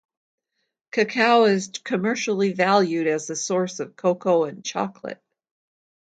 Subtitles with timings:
[0.91, 5.21] Cacao is commercially valued as the source of cocoa and chocolate.